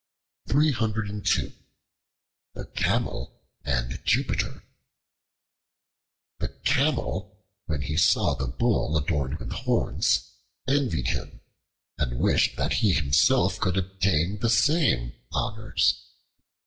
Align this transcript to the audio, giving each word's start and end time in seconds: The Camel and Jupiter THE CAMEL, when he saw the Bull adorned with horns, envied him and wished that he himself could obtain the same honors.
The 0.47 1.53
Camel 2.75 3.39
and 3.63 3.99
Jupiter 4.03 4.63
THE 6.39 6.47
CAMEL, 6.65 7.37
when 7.67 7.83
he 7.83 7.97
saw 7.97 8.33
the 8.33 8.47
Bull 8.47 8.97
adorned 8.97 9.37
with 9.37 9.51
horns, 9.51 10.27
envied 10.67 11.09
him 11.09 11.41
and 11.99 12.17
wished 12.19 12.55
that 12.57 12.73
he 12.73 12.93
himself 12.93 13.59
could 13.59 13.77
obtain 13.77 14.39
the 14.39 14.49
same 14.49 15.13
honors. 15.33 16.01